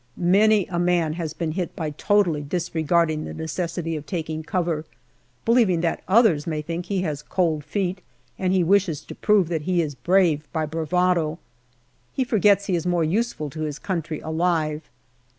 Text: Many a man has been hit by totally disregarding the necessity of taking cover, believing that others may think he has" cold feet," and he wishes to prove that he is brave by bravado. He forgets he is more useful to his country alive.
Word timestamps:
Many 0.17 0.65
a 0.65 0.79
man 0.79 1.13
has 1.13 1.33
been 1.35 1.51
hit 1.51 1.75
by 1.75 1.91
totally 1.91 2.41
disregarding 2.41 3.23
the 3.23 3.35
necessity 3.35 3.95
of 3.95 4.07
taking 4.07 4.41
cover, 4.41 4.83
believing 5.45 5.81
that 5.81 6.01
others 6.07 6.47
may 6.47 6.63
think 6.63 6.87
he 6.87 7.03
has" 7.03 7.21
cold 7.21 7.63
feet," 7.63 8.01
and 8.39 8.51
he 8.51 8.63
wishes 8.63 9.01
to 9.01 9.13
prove 9.13 9.47
that 9.49 9.61
he 9.61 9.79
is 9.79 9.93
brave 9.93 10.51
by 10.51 10.65
bravado. 10.65 11.37
He 12.13 12.23
forgets 12.23 12.65
he 12.65 12.75
is 12.75 12.87
more 12.87 13.03
useful 13.03 13.51
to 13.51 13.61
his 13.61 13.77
country 13.77 14.19
alive. 14.21 14.89